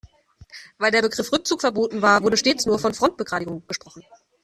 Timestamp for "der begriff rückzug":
0.89-1.61